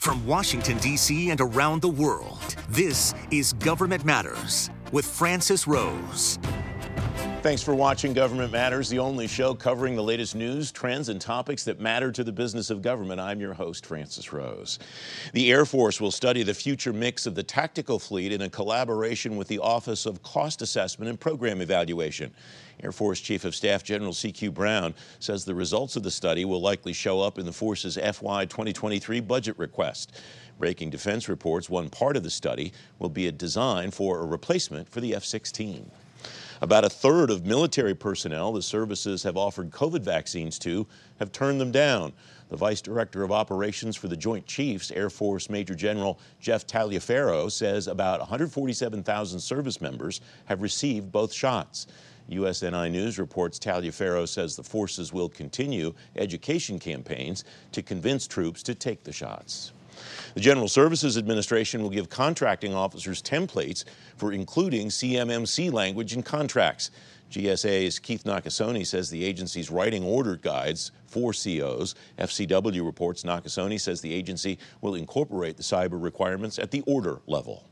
[0.00, 1.30] From Washington, D.C.
[1.30, 6.38] and around the world, this is Government Matters with Francis Rose.
[7.40, 11.62] Thanks for watching Government Matters, the only show covering the latest news, trends, and topics
[11.64, 13.20] that matter to the business of government.
[13.20, 14.80] I'm your host, Francis Rose.
[15.34, 19.36] The Air Force will study the future mix of the tactical fleet in a collaboration
[19.36, 22.34] with the Office of Cost Assessment and Program Evaluation.
[22.82, 24.50] Air Force Chief of Staff General C.Q.
[24.50, 28.46] Brown says the results of the study will likely show up in the force's FY
[28.46, 30.20] 2023 budget request.
[30.58, 34.88] Breaking Defense reports one part of the study will be a design for a replacement
[34.88, 35.88] for the F 16.
[36.60, 40.88] About a third of military personnel the services have offered COVID vaccines to
[41.20, 42.12] have turned them down.
[42.48, 47.50] The Vice Director of Operations for the Joint Chiefs, Air Force Major General Jeff Taliaferro,
[47.52, 51.86] says about 147,000 service members have received both shots.
[52.28, 58.74] USNI News reports Taliaferro says the forces will continue education campaigns to convince troops to
[58.74, 59.72] take the shots.
[60.34, 63.84] The General Services Administration will give contracting officers templates
[64.16, 66.90] for including CMMC language in contracts.
[67.30, 71.94] GSA's Keith Nakasone says the agency's writing order guides for COs.
[72.18, 77.68] FCW reports Nakasone says the agency will incorporate the cyber requirements at the order level.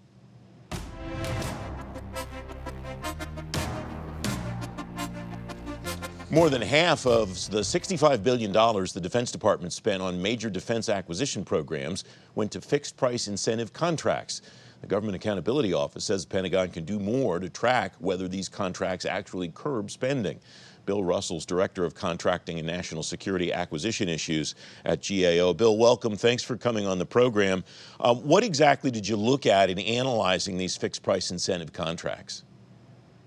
[6.28, 11.44] More than half of the $65 billion the Defense Department spent on major defense acquisition
[11.44, 12.02] programs
[12.34, 14.42] went to fixed price incentive contracts.
[14.80, 19.04] The Government Accountability Office says the Pentagon can do more to track whether these contracts
[19.04, 20.40] actually curb spending.
[20.84, 25.52] Bill Russell's Director of Contracting and National Security Acquisition Issues at GAO.
[25.52, 26.16] Bill, welcome.
[26.16, 27.62] Thanks for coming on the program.
[28.00, 32.42] Uh, what exactly did you look at in analyzing these fixed price incentive contracts?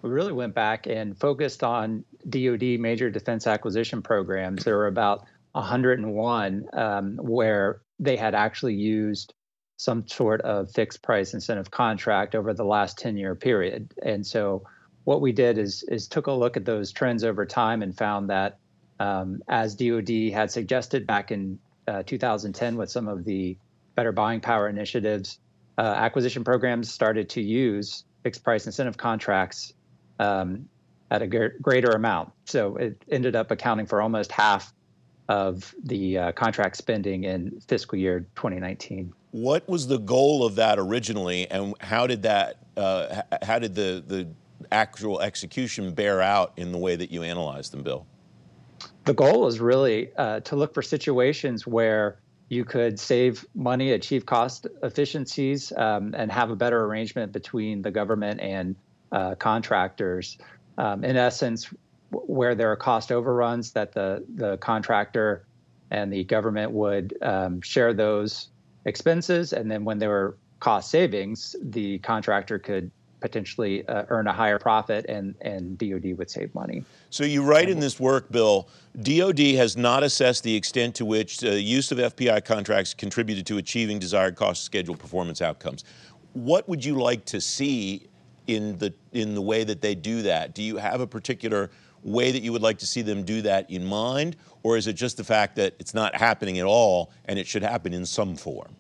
[0.02, 4.64] We really went back and focused on DoD major defense acquisition programs.
[4.64, 9.34] There were about 101 um, where they had actually used
[9.78, 13.94] some sort of fixed price incentive contract over the last 10 year period.
[14.04, 14.64] And so
[15.06, 18.30] what we did is is took a look at those trends over time and found
[18.30, 18.60] that
[19.00, 23.58] um, as DoD had suggested back in uh, 2010 with some of the
[23.96, 25.40] better buying power initiatives,
[25.78, 29.74] uh, acquisition programs started to use fixed price incentive contracts
[30.20, 30.68] um,
[31.12, 32.32] at a greater amount.
[32.46, 34.74] So it ended up accounting for almost half
[35.28, 39.14] of the uh, contract spending in fiscal year 2019.
[39.32, 44.04] What was the goal of that originally, and how did that uh, how did the
[44.06, 44.28] the
[44.72, 48.06] actual execution bear out in the way that you analyzed them, Bill?
[49.06, 52.20] The goal is really uh, to look for situations where
[52.50, 57.92] you could save money, achieve cost efficiencies, um, and have a better arrangement between the
[57.92, 58.76] government and
[59.12, 60.38] uh, contractors.
[60.78, 61.70] Um, in essence,
[62.12, 65.46] where there are cost overruns, that the the contractor
[65.92, 68.50] and the government would um, share those
[68.86, 74.34] expenses, and then when there were cost savings, the contractor could potentially uh, earn a
[74.34, 76.84] higher profit and, and DoD would save money.
[77.10, 78.70] So you write in this work, Bill,
[79.02, 83.58] DoD has not assessed the extent to which the use of FPI contracts contributed to
[83.58, 85.84] achieving desired cost schedule performance outcomes.
[86.34, 88.08] What would you like to see
[88.56, 90.54] in the in the way that they do that?
[90.54, 91.70] Do you have a particular
[92.04, 94.94] way that you would like to see them do that in mind, or is it
[94.94, 98.36] just the fact that it's not happening at all and it should happen in some
[98.36, 98.76] form?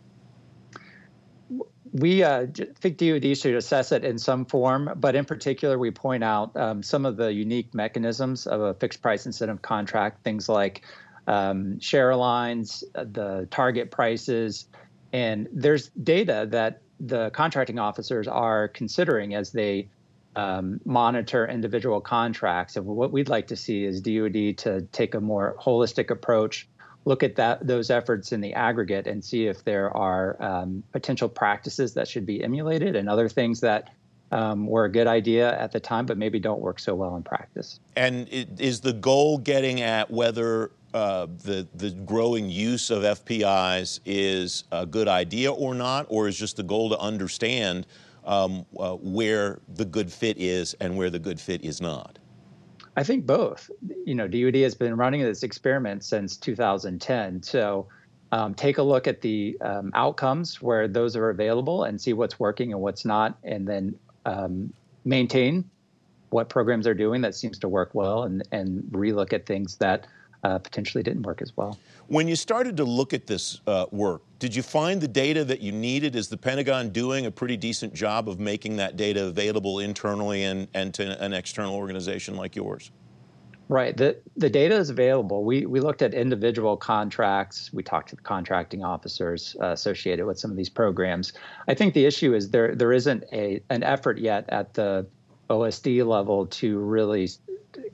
[1.91, 2.46] We uh,
[2.80, 6.84] think DoD should assess it in some form, but in particular, we point out um,
[6.84, 10.84] some of the unique mechanisms of a fixed price incentive contract, things like
[11.28, 14.68] um, share lines, uh, the target prices,
[15.13, 19.90] and there's data that the contracting officers are considering as they
[20.36, 22.76] um, monitor individual contracts.
[22.76, 26.68] And what we'd like to see is DoD to take a more holistic approach,
[27.06, 31.30] look at that those efforts in the aggregate, and see if there are um, potential
[31.30, 33.94] practices that should be emulated and other things that
[34.31, 37.24] um, were a good idea at the time, but maybe don't work so well in
[37.24, 37.80] practice.
[37.96, 44.64] And is the goal getting at whether uh, the the growing use of FPIs is
[44.72, 47.86] a good idea or not, or is just the goal to understand
[48.25, 52.18] um, uh, where the good fit is and where the good fit is not?
[52.96, 53.69] I think both.
[54.06, 57.88] You know, DoD has been running this experiment since 2010, so.
[58.31, 62.40] Um, take a look at the um, outcomes where those are available and see what's
[62.40, 63.96] working and what's not, and then
[64.28, 64.72] um,
[65.04, 65.68] maintain
[66.30, 70.08] what programs are doing that seems to work well and, and relook at things that
[70.44, 71.77] uh, potentially didn't work as well.
[72.07, 75.62] When you started to look at this uh, work, did you find the data that
[75.62, 76.15] you needed?
[76.15, 80.68] Is the Pentagon doing a pretty decent job of making that data available internally and,
[80.74, 82.91] and to an external organization like yours?
[83.69, 83.95] Right.
[83.95, 85.44] The the data is available.
[85.44, 87.71] We we looked at individual contracts.
[87.71, 91.33] We talked to the contracting officers uh, associated with some of these programs.
[91.68, 95.06] I think the issue is there there isn't a an effort yet at the
[95.51, 97.30] OSD level to really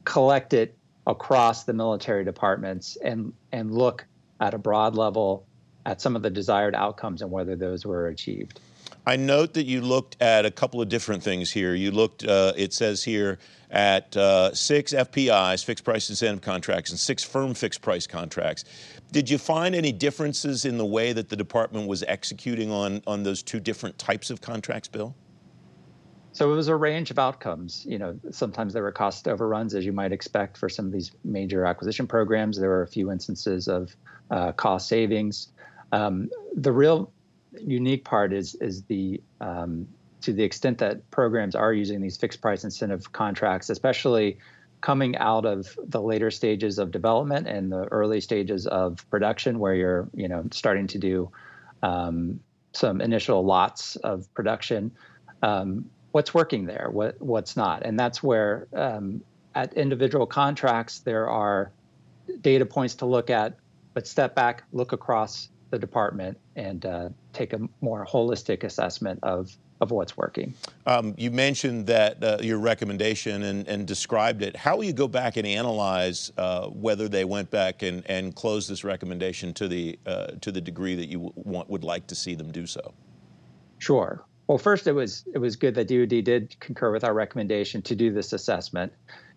[0.06, 0.78] collect it
[1.08, 4.06] across the military departments and and look
[4.40, 5.46] at a broad level
[5.86, 8.60] at some of the desired outcomes and whether those were achieved.
[9.08, 11.76] I note that you looked at a couple of different things here.
[11.76, 13.38] You looked, uh, it says here,
[13.70, 18.64] at uh, six FPIs, fixed price incentive contracts, and six firm fixed price contracts.
[19.12, 23.24] Did you find any differences in the way that the department was executing on, on
[23.24, 25.16] those two different types of contracts, Bill?
[26.36, 27.86] So it was a range of outcomes.
[27.88, 31.14] You know, sometimes there were cost overruns, as you might expect for some of these
[31.24, 32.60] major acquisition programs.
[32.60, 33.96] There were a few instances of
[34.30, 35.48] uh, cost savings.
[35.94, 37.10] Um, the real
[37.58, 39.88] unique part is is the um,
[40.24, 44.38] to the extent that programs are using these fixed price incentive contracts, especially
[44.82, 49.74] coming out of the later stages of development and the early stages of production, where
[49.74, 51.32] you're you know starting to do
[51.82, 52.42] um,
[52.74, 54.92] some initial lots of production.
[55.42, 56.88] Um, what's working there?
[56.94, 57.86] What what's not?
[57.86, 59.22] And that's where um,
[59.54, 61.74] at individual contracts there are
[62.40, 63.58] data points to look at,
[63.94, 69.58] but step back, look across the department and uh, take a more holistic assessment of
[69.82, 70.54] of what's working.
[70.86, 74.56] Um, you mentioned that uh, your recommendation and, and, described it.
[74.56, 78.70] How will you go back and analyze uh, whether they went back and, and closed
[78.70, 82.36] this recommendation to the uh, to the degree that you want, would like to see
[82.36, 82.94] them do so?
[83.80, 84.24] Sure.
[84.48, 87.96] Well, first, it was it was good that DoD did concur with our recommendation to
[87.96, 88.94] do this assessment,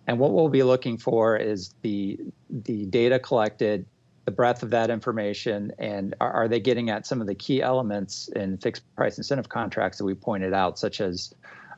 [0.07, 2.19] and what we'll be looking for is the
[2.51, 3.87] the data collected
[4.29, 7.63] the breadth of that information and are, are, they getting at some of the key
[7.63, 11.35] elements in fixed price incentive contracts that we pointed out such as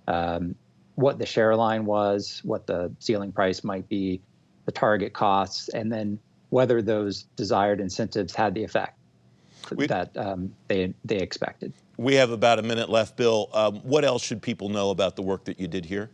[0.08, 0.56] um,
[0.96, 4.20] what the share line was what the ceiling price might be
[4.64, 6.18] the target costs and then
[6.48, 8.98] whether those desired incentives had the effect
[9.76, 14.04] we, that um, they they expected we have about a minute left bill um, what
[14.04, 16.10] else should people know about the work that you did here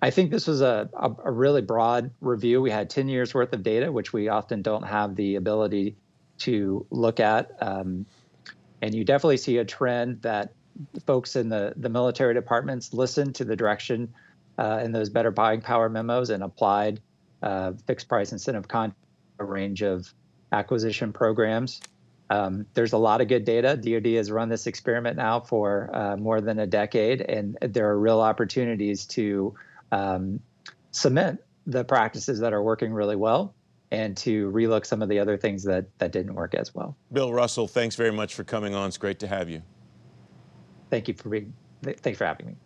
[0.00, 2.62] I think this was a, a, a, really broad review.
[2.62, 5.96] We had 10 years worth of data, which we often don't have the ability
[6.38, 7.56] to look at.
[7.60, 8.06] Um,
[8.80, 10.52] and you definitely see a trend that
[11.04, 14.14] folks in the, the military departments listened to the direction
[14.56, 17.00] uh, in those better buying power memos and applied
[17.42, 18.96] uh, fixed price incentive contract
[19.40, 20.12] a range of
[20.52, 21.80] acquisition programs.
[22.30, 23.76] Um, there's a lot of good data.
[23.76, 27.98] DoD has run this experiment now for uh, more than a decade, and there are
[27.98, 29.54] real opportunities to
[29.92, 30.40] um,
[30.90, 33.54] cement the practices that are working really well
[33.90, 36.96] and to relook some of the other things that that didn't work as well.
[37.12, 38.88] Bill Russell, thanks very much for coming on.
[38.88, 39.62] It's great to have you.
[40.90, 41.54] Thank you for being.
[41.82, 42.52] Thanks for having me.
[42.52, 42.58] You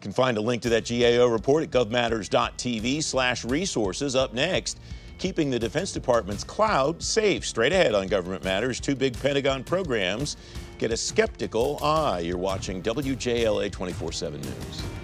[0.00, 4.16] can find a link to that GAO report at govmatters.tv/resources.
[4.16, 4.80] Up next,
[5.18, 7.46] keeping the Defense Department's cloud safe.
[7.46, 10.36] Straight ahead on Government Matters, two big Pentagon programs
[10.78, 12.20] get a skeptical eye.
[12.20, 15.03] You're watching WJLA 24/7 News.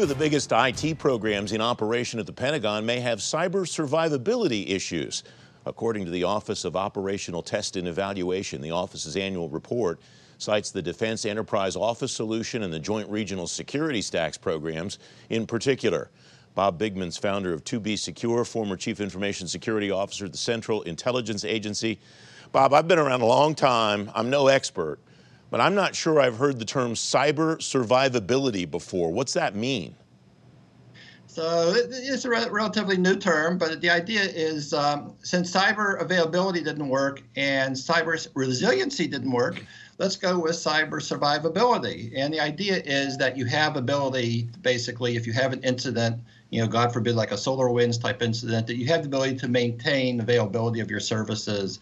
[0.00, 4.70] Two of the biggest IT programs in operation at the Pentagon may have cyber survivability
[4.70, 5.22] issues.
[5.66, 10.00] According to the Office of Operational Test and Evaluation, the office's annual report
[10.38, 14.98] cites the Defense Enterprise Office Solution and the Joint Regional Security Stacks programs
[15.28, 16.10] in particular.
[16.54, 22.00] Bob Bigman's, founder of 2BSecure, former Chief Information Security Officer at the Central Intelligence Agency.
[22.52, 24.10] Bob, I've been around a long time.
[24.14, 24.98] I'm no expert,
[25.50, 29.12] but I'm not sure I've heard the term cyber survivability before.
[29.12, 29.94] What's that mean?
[31.26, 36.60] So it's a re- relatively new term, but the idea is um, since cyber availability
[36.60, 39.64] didn't work and cyber resiliency didn't work,
[39.98, 42.12] let's go with cyber survivability.
[42.16, 46.60] And the idea is that you have ability, basically, if you have an incident, you
[46.62, 50.18] know, God forbid, like a SolarWinds type incident, that you have the ability to maintain
[50.18, 51.78] availability of your services,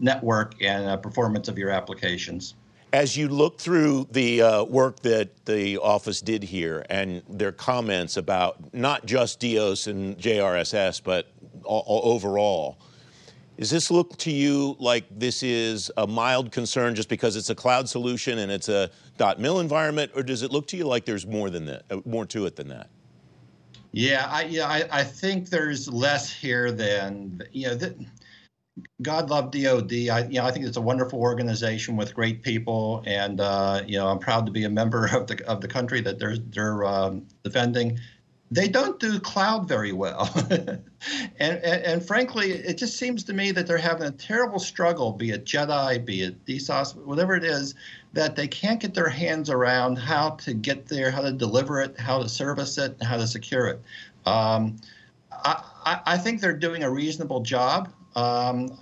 [0.00, 2.54] network, and uh, performance of your applications.
[2.92, 8.18] As you look through the uh, work that the office did here and their comments
[8.18, 11.32] about not just DEOS and JRSS, but
[11.64, 12.78] all, all overall,
[13.58, 17.54] does this look to you like this is a mild concern just because it's a
[17.54, 18.90] cloud solution and it's a
[19.38, 22.26] .mil environment, or does it look to you like there's more than that, uh, more
[22.26, 22.90] to it than that?
[23.92, 27.94] Yeah, I, yeah, I, I think there's less here than you know.
[29.02, 29.92] God love DoD.
[29.92, 33.98] I, you know, I think it's a wonderful organization with great people, and uh, you
[33.98, 36.84] know, I'm proud to be a member of the of the country that they're they're
[36.84, 37.98] um, defending.
[38.50, 40.82] They don't do cloud very well, and,
[41.38, 45.30] and, and frankly, it just seems to me that they're having a terrible struggle, be
[45.30, 47.74] it JEDI, be it DEOS, whatever it is,
[48.12, 51.98] that they can't get their hands around how to get there, how to deliver it,
[51.98, 53.80] how to service it, and how to secure it.
[54.26, 54.76] Um,
[55.44, 57.90] I, I, think they're doing a reasonable job.
[58.16, 58.78] Um,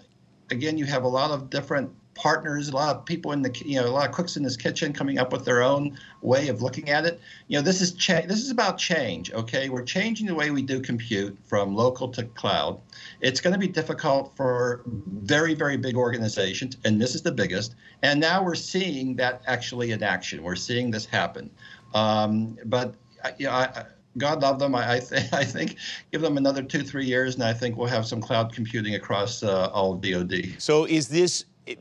[0.51, 3.81] again, you have a lot of different partners, a lot of people in the, you
[3.81, 6.61] know, a lot of cooks in this kitchen coming up with their own way of
[6.61, 7.19] looking at it.
[7.49, 9.33] You know, this is cha- this is about change.
[9.33, 12.79] Okay, we're changing the way we do compute from local to cloud.
[13.21, 17.75] It's going to be difficult for very very big organizations, and this is the biggest.
[18.03, 20.43] And now we're seeing that actually in action.
[20.43, 21.51] We're seeing this happen.
[21.95, 22.95] Um, but
[23.39, 23.85] you know, I,
[24.19, 24.75] God love them.
[24.75, 25.77] I, I, th- I, think
[26.13, 29.43] give them another two, three years, and I think we'll have some cloud computing across
[29.43, 30.57] uh, all of DoD.
[30.59, 31.45] So, is this?
[31.67, 31.79] It,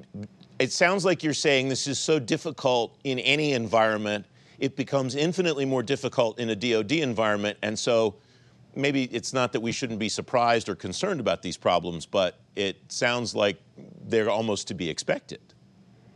[0.60, 4.26] it sounds like you're saying this is so difficult in any environment.
[4.60, 8.16] It becomes infinitely more difficult in a DoD environment, and so
[8.76, 12.78] maybe it's not that we shouldn't be surprised or concerned about these problems, but it
[12.90, 13.58] sounds like
[14.08, 15.40] they're almost to be expected.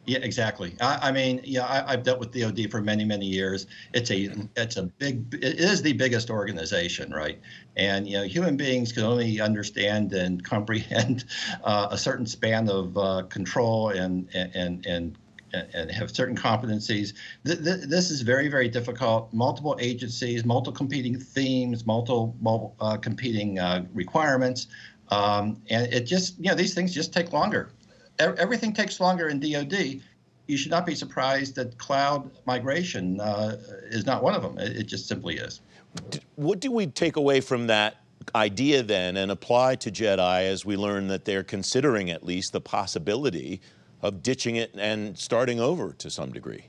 [0.05, 0.75] Yeah, exactly.
[0.81, 3.67] I, I mean, yeah, I, have dealt with DoD for many, many years.
[3.93, 7.39] It's a, it's a big, it is the biggest organization, right?
[7.77, 11.23] And you know, human beings can only understand and comprehend
[11.63, 15.17] uh, a certain span of uh, control and and and
[15.53, 17.13] and have certain competencies.
[17.43, 19.31] This is very, very difficult.
[19.33, 24.65] Multiple agencies, multiple competing themes, multiple, multiple uh, competing uh, requirements,
[25.09, 27.69] um, and it just, you know, these things just take longer
[28.19, 30.01] everything takes longer in DoD.
[30.47, 34.57] You should not be surprised that cloud migration uh, is not one of them.
[34.57, 35.61] It, it just simply is.
[36.35, 37.97] What do we take away from that
[38.35, 42.61] idea then and apply to JEDI as we learn that they're considering at least the
[42.61, 43.61] possibility
[44.01, 46.65] of ditching it and starting over to some degree?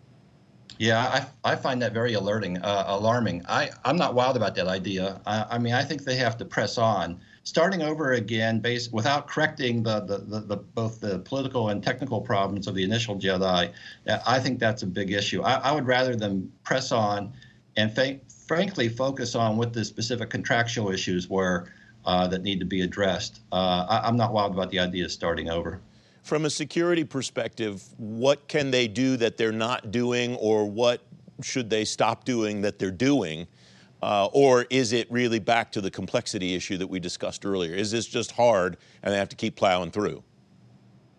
[0.78, 3.44] Yeah, I, I find that very alerting, uh, alarming.
[3.48, 5.20] I, I'm not wild about that idea.
[5.26, 9.28] I, I mean, I think they have to press on starting over again based without
[9.28, 13.70] correcting the, the, the, the, both the political and technical problems of the initial JEDI,
[14.26, 15.42] I think that's a big issue.
[15.42, 17.32] I, I would rather them press on
[17.76, 21.68] and fa- frankly focus on what the specific contractual issues were
[22.06, 23.40] uh, that need to be addressed.
[23.52, 25.80] Uh, I, I'm not wild about the idea of starting over.
[26.22, 31.02] From a security perspective, what can they do that they're not doing, or what
[31.42, 33.46] should they stop doing that they're doing
[34.04, 37.74] uh, or is it really back to the complexity issue that we discussed earlier?
[37.74, 40.22] Is this just hard and they have to keep plowing through?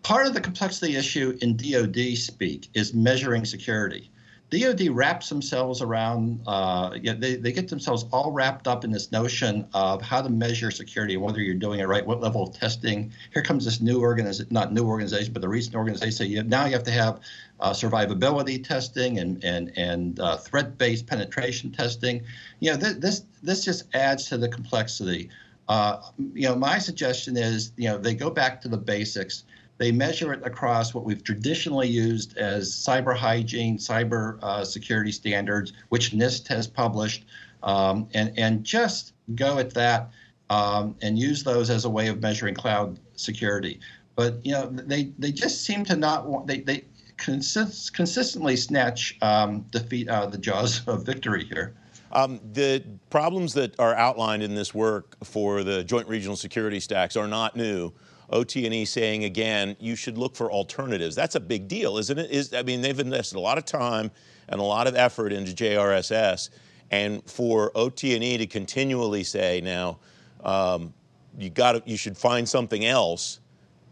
[0.04, 4.12] Part of the complexity issue in DoD speak is measuring security.
[4.50, 9.66] DoD wraps themselves around, uh, they, they get themselves all wrapped up in this notion
[9.74, 13.12] of how to measure security and whether you're doing it right, what level of testing.
[13.34, 16.30] Here comes this new organization, not new organization, but the recent organization.
[16.30, 17.18] You, now you have to have
[17.60, 22.22] uh, survivability testing and and and uh, threat-based penetration testing.
[22.60, 25.30] You know, th- this this just adds to the complexity.
[25.68, 26.00] Uh,
[26.32, 29.44] you know, my suggestion is, you know, they go back to the basics
[29.78, 35.72] they measure it across what we've traditionally used as cyber hygiene, cyber uh, security standards,
[35.90, 37.26] which NIST has published,
[37.62, 40.10] um, and, and just go at that
[40.48, 43.80] um, and use those as a way of measuring cloud security.
[44.14, 46.84] But you know, they, they just seem to not want they, they
[47.16, 51.74] consist, consistently snatch um, defeat out of the jaws of victory here.
[52.12, 57.16] Um, the problems that are outlined in this work for the Joint Regional Security Stacks
[57.16, 57.92] are not new.
[58.30, 61.14] OT&E saying again, you should look for alternatives.
[61.14, 62.30] That's a big deal, isn't it?
[62.30, 64.10] Is I mean, they've invested a lot of time
[64.48, 66.50] and a lot of effort into JRSS,
[66.90, 69.98] and for OT&E to continually say now,
[70.44, 70.92] um,
[71.38, 73.40] you got you should find something else.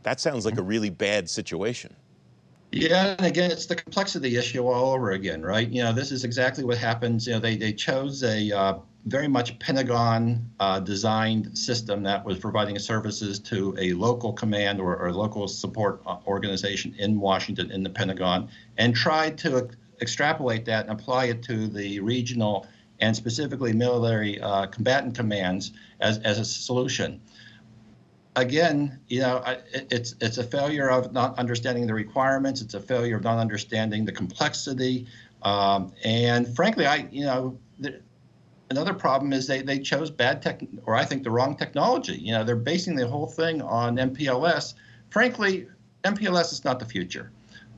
[0.02, 1.94] That sounds like a really bad situation.
[2.76, 5.68] Yeah, and again, it's the complexity issue all over again, right?
[5.68, 7.24] You know, this is exactly what happens.
[7.24, 12.38] You know, they they chose a uh, very much Pentagon uh, designed system that was
[12.40, 17.84] providing services to a local command or, or, local support uh, organization in Washington in
[17.84, 19.68] the Pentagon and tried to
[20.00, 22.66] extrapolate that and apply it to the regional
[22.98, 27.20] and specifically military uh, combatant commands as, as a solution.
[28.36, 32.60] Again, you know, it's it's a failure of not understanding the requirements.
[32.60, 35.06] It's a failure of not understanding the complexity,
[35.42, 37.58] um, and frankly, I you know
[38.70, 42.16] another problem is they, they chose bad tech, or I think the wrong technology.
[42.16, 44.74] You know, they're basing the whole thing on MPLS.
[45.10, 45.68] Frankly,
[46.02, 47.30] MPLS is not the future.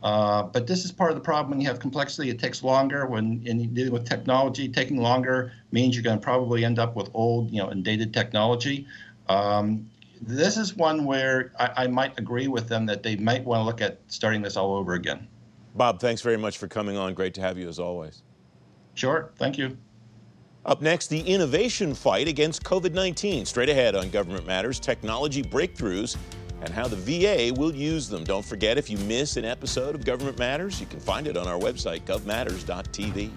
[0.02, 2.30] Uh, but this is part of the problem when you have complexity.
[2.30, 4.68] It takes longer when in dealing with technology.
[4.68, 8.12] Taking longer means you're going to probably end up with old, you know, and dated
[8.14, 8.86] technology.
[9.28, 9.90] Um,
[10.23, 13.64] this is one where I, I might agree with them that they might want to
[13.64, 15.26] look at starting this all over again.
[15.75, 17.14] Bob, thanks very much for coming on.
[17.14, 18.23] Great to have you as always.
[18.94, 19.30] Sure.
[19.37, 19.76] Thank you.
[20.64, 23.46] Up next, the innovation fight against COVID 19.
[23.46, 26.16] Straight ahead on Government Matters, technology breakthroughs
[26.62, 28.25] and how the VA will use them.
[28.25, 31.46] Don't forget, if you miss an episode of Government Matters, you can find it on
[31.46, 33.30] our website, govmatters.tv.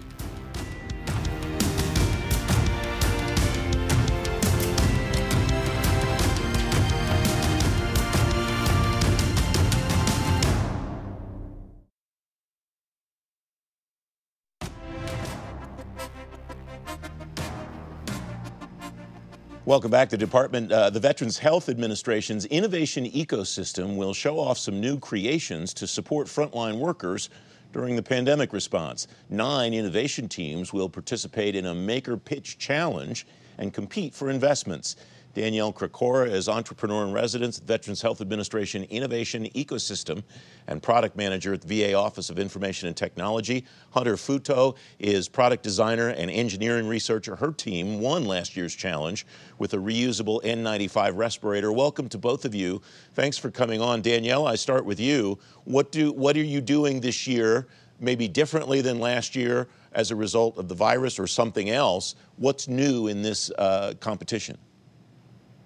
[19.70, 20.08] Welcome back.
[20.08, 25.72] The Department, uh, the Veterans Health Administration's innovation ecosystem will show off some new creations
[25.74, 27.30] to support frontline workers
[27.72, 29.06] during the pandemic response.
[29.28, 33.24] Nine innovation teams will participate in a Maker Pitch Challenge
[33.58, 34.96] and compete for investments.
[35.32, 40.24] Danielle Krakora is entrepreneur in residence at Veterans Health Administration Innovation Ecosystem
[40.66, 43.64] and product manager at the VA Office of Information and Technology.
[43.90, 47.36] Hunter Futo is product designer and engineering researcher.
[47.36, 49.24] Her team won last year's challenge
[49.58, 51.70] with a reusable N95 respirator.
[51.70, 52.82] Welcome to both of you.
[53.14, 54.02] Thanks for coming on.
[54.02, 55.38] Danielle, I start with you.
[55.62, 57.68] What do what are you doing this year,
[58.00, 62.16] maybe differently than last year as a result of the virus or something else?
[62.34, 64.58] What's new in this uh, competition?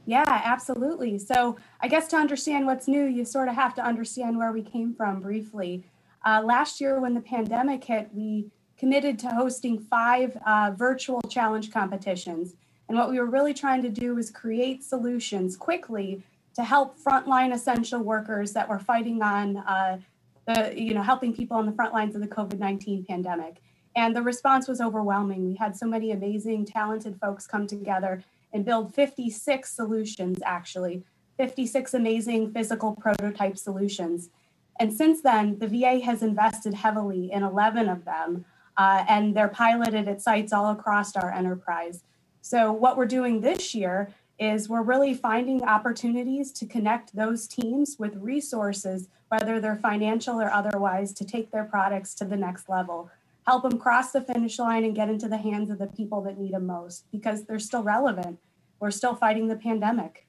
[0.06, 1.18] Yeah, absolutely.
[1.18, 4.62] So, I guess to understand what's new, you sort of have to understand where we
[4.62, 5.84] came from briefly.
[6.25, 11.73] Uh, last year, when the pandemic hit, we committed to hosting five uh, virtual challenge
[11.73, 12.54] competitions.
[12.88, 16.23] And what we were really trying to do was create solutions quickly
[16.54, 19.99] to help frontline essential workers that were fighting on uh,
[20.46, 23.56] the, you know, helping people on the front lines of the COVID 19 pandemic.
[23.96, 25.46] And the response was overwhelming.
[25.46, 28.23] We had so many amazing, talented folks come together
[28.54, 31.02] and build 56 solutions, actually,
[31.37, 34.30] 56 amazing physical prototype solutions.
[34.78, 38.44] And since then, the VA has invested heavily in 11 of them,
[38.76, 42.02] uh, and they're piloted at sites all across our enterprise.
[42.40, 47.96] So, what we're doing this year is we're really finding opportunities to connect those teams
[47.99, 53.10] with resources, whether they're financial or otherwise, to take their products to the next level
[53.47, 56.39] help them cross the finish line and get into the hands of the people that
[56.39, 58.39] need them most because they're still relevant.
[58.80, 60.26] We're still fighting the pandemic.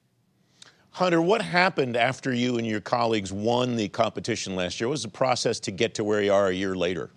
[0.90, 4.88] Hunter, what happened after you and your colleagues won the competition last year?
[4.88, 7.10] What was the process to get to where you are a year later?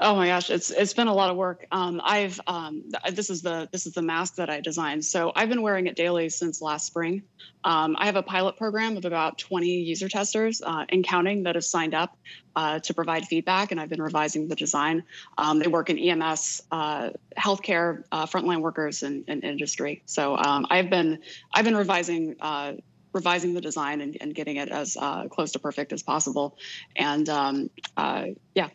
[0.00, 1.66] Oh my gosh, it's it's been a lot of work.
[1.70, 5.04] Um, I've um, this is the this is the mask that I designed.
[5.04, 7.22] So I've been wearing it daily since last spring.
[7.64, 11.54] Um, I have a pilot program of about 20 user testers uh, and counting that
[11.54, 12.16] have signed up
[12.56, 15.04] uh, to provide feedback, and I've been revising the design.
[15.38, 20.02] Um, they work in EMS, uh, healthcare, uh, frontline workers, and, and industry.
[20.06, 21.20] So um, I've been
[21.54, 22.72] I've been revising uh,
[23.12, 26.56] revising the design and, and getting it as uh, close to perfect as possible.
[26.96, 28.68] And um, uh, yeah,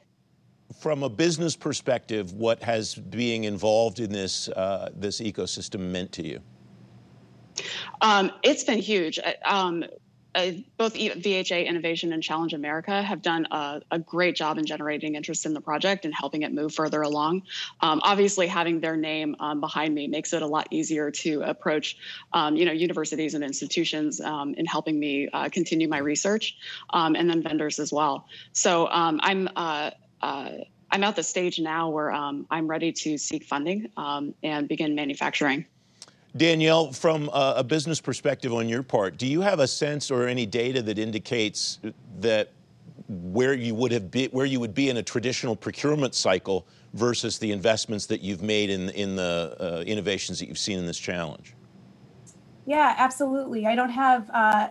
[0.79, 6.27] from a business perspective, what has being involved in this uh, this ecosystem meant to
[6.27, 6.39] you?
[8.01, 9.19] Um, it's been huge.
[9.43, 9.83] Um,
[10.77, 15.45] both VHA Innovation and Challenge America have done a, a, great job in generating interest
[15.45, 17.43] in the project and helping it move further along.
[17.81, 21.97] Um, obviously, having their name um, behind me makes it a lot easier to approach,
[22.33, 26.57] um, you know, universities and institutions um, in helping me uh, continue my research,
[26.91, 28.27] um, and then vendors as well.
[28.51, 30.49] So um, I'm uh, uh,
[30.91, 34.95] I'm at the stage now where um, I'm ready to seek funding um, and begin
[34.95, 35.65] manufacturing.
[36.35, 40.27] Danielle, from a, a, business perspective on your part, do you have a sense or
[40.27, 41.79] any data that indicates
[42.19, 42.51] that
[43.07, 47.39] where you would have be, where you would be in a traditional procurement cycle versus
[47.39, 50.99] the investments that you've made in in the uh, innovations that you've seen in this
[50.99, 51.55] challenge?
[52.65, 53.65] Yeah, absolutely.
[53.65, 54.67] I don't have uh,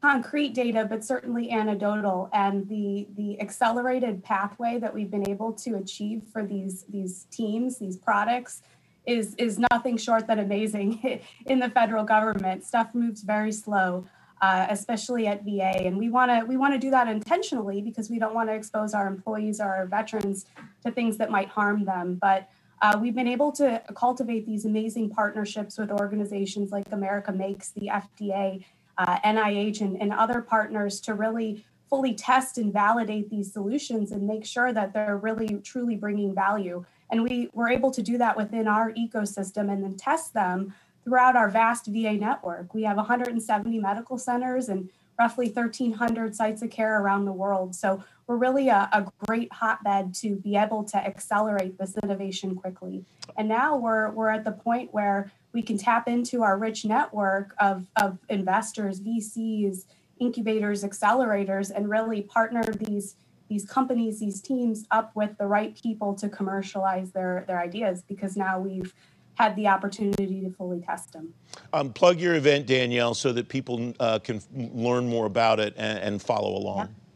[0.00, 2.28] concrete data, but certainly anecdotal.
[2.32, 7.78] And the the accelerated pathway that we've been able to achieve for these these teams,
[7.78, 8.62] these products,
[9.06, 11.20] is is nothing short than amazing.
[11.46, 14.06] In the federal government, stuff moves very slow,
[14.40, 18.10] uh, especially at VA, and we want to we want to do that intentionally because
[18.10, 20.46] we don't want to expose our employees or our veterans
[20.84, 22.48] to things that might harm them, but.
[22.80, 27.90] Uh, we've been able to cultivate these amazing partnerships with organizations like America Makes, the
[27.92, 28.64] FDA,
[28.98, 34.26] uh, NIH, and, and other partners to really fully test and validate these solutions and
[34.26, 36.84] make sure that they're really truly bringing value.
[37.10, 41.36] And we were able to do that within our ecosystem and then test them throughout
[41.36, 42.74] our vast VA network.
[42.74, 47.74] We have 170 medical centers and roughly 1,300 sites of care around the world.
[47.74, 53.04] So we're really a, a, great hotbed to be able to accelerate this innovation quickly.
[53.36, 57.54] And now we're, we're at the point where we can tap into our rich network
[57.58, 59.86] of, of investors, VCs,
[60.20, 63.16] incubators, accelerators, and really partner these
[63.48, 68.36] these companies, these teams up with the right people to commercialize their their ideas because
[68.36, 68.92] now we've
[69.36, 71.32] had the opportunity to fully test them.
[71.72, 75.98] Um, plug your event, Danielle, so that people uh, can learn more about it and,
[75.98, 76.88] and follow along.
[76.88, 77.07] Yeah.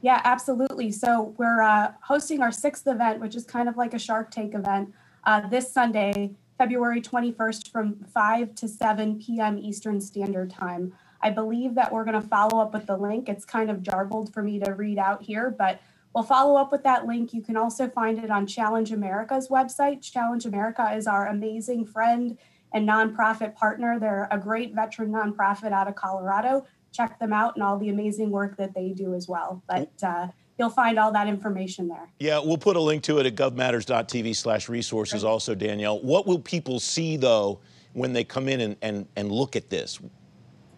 [0.00, 0.20] Yeah.
[0.24, 0.90] absolutely.
[0.92, 4.54] So we're uh, hosting our sixth event, which is kind of like a Shark Tank
[4.54, 4.92] event,
[5.24, 9.58] uh, this Sunday, February 21st from 5 to 7 p.m.
[9.58, 10.92] Eastern Standard Time.
[11.20, 13.28] I believe that we're going to follow up with the link.
[13.28, 15.80] It's kind of jarbled for me to read out here, but
[16.14, 17.32] we'll follow up with that link.
[17.32, 20.02] You can also find it on Challenge America's website.
[20.02, 22.38] Challenge America is our amazing friend
[22.72, 23.98] and nonprofit partner.
[23.98, 26.66] They're a great veteran nonprofit out of Colorado.
[26.92, 29.62] Check them out and all the amazing work that they do as well.
[29.68, 32.08] But uh, you'll find all that information there.
[32.18, 36.00] Yeah, we'll put a link to it at govmatters.tv slash resources also, Danielle.
[36.00, 37.60] What will people see, though,
[37.92, 40.00] when they come in and, and, and look at this?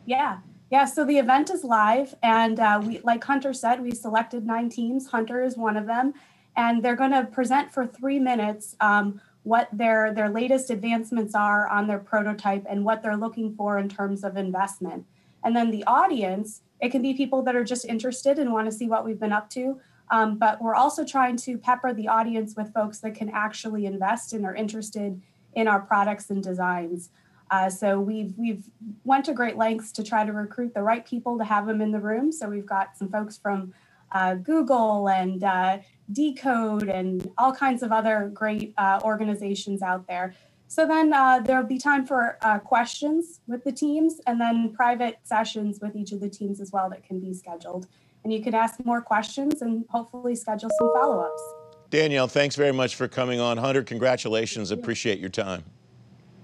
[0.06, 0.38] Yeah.
[0.70, 4.68] Yeah, so the event is live, and uh, we, like Hunter said, we selected nine
[4.68, 5.08] teams.
[5.08, 6.14] Hunter is one of them,
[6.56, 11.66] and they're going to present for three minutes um, what their their latest advancements are
[11.66, 15.06] on their prototype and what they're looking for in terms of investment.
[15.44, 18.72] And then the audience, it can be people that are just interested and want to
[18.72, 22.54] see what we've been up to, um, but we're also trying to pepper the audience
[22.56, 25.20] with folks that can actually invest and are interested
[25.54, 27.10] in our products and designs.
[27.50, 28.64] Uh, so we've we've
[29.04, 31.90] went to great lengths to try to recruit the right people to have them in
[31.90, 32.30] the room.
[32.30, 33.74] So we've got some folks from
[34.12, 35.78] uh, Google and uh,
[36.12, 40.34] Decode and all kinds of other great uh, organizations out there.
[40.70, 45.18] So then uh, there'll be time for uh, questions with the teams and then private
[45.24, 47.88] sessions with each of the teams as well that can be scheduled.
[48.22, 51.42] And you can ask more questions and hopefully schedule some follow ups.
[51.90, 53.56] Danielle, thanks very much for coming on.
[53.56, 54.70] Hunter, congratulations.
[54.70, 55.64] Appreciate your time.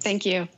[0.01, 0.41] Thank you.
[0.41, 0.49] you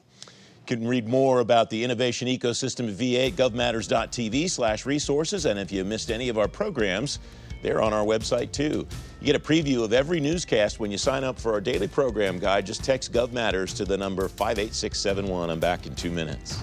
[0.65, 5.45] can read more about the innovation ecosystem at VA at govmatters.tv slash resources.
[5.45, 7.19] And if you missed any of our programs,
[7.63, 8.87] they're on our website too.
[9.21, 12.39] You get a preview of every newscast when you sign up for our daily program
[12.39, 12.67] guide.
[12.67, 15.51] Just text GovMatters to the number 58671.
[15.51, 16.63] I'm back in two minutes.